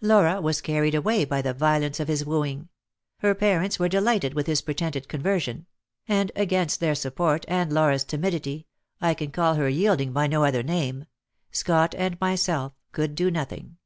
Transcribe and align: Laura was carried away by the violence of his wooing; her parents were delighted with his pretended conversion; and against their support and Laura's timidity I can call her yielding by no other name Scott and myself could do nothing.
Laura 0.00 0.40
was 0.40 0.60
carried 0.60 0.96
away 0.96 1.24
by 1.24 1.40
the 1.40 1.54
violence 1.54 2.00
of 2.00 2.08
his 2.08 2.26
wooing; 2.26 2.68
her 3.18 3.36
parents 3.36 3.78
were 3.78 3.88
delighted 3.88 4.34
with 4.34 4.48
his 4.48 4.60
pretended 4.60 5.06
conversion; 5.08 5.64
and 6.08 6.32
against 6.34 6.80
their 6.80 6.96
support 6.96 7.44
and 7.46 7.72
Laura's 7.72 8.02
timidity 8.02 8.66
I 9.00 9.14
can 9.14 9.30
call 9.30 9.54
her 9.54 9.68
yielding 9.68 10.12
by 10.12 10.26
no 10.26 10.42
other 10.44 10.64
name 10.64 11.04
Scott 11.52 11.94
and 11.96 12.20
myself 12.20 12.72
could 12.90 13.14
do 13.14 13.30
nothing. 13.30 13.76